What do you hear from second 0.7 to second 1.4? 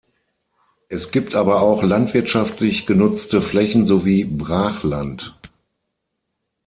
Es gibt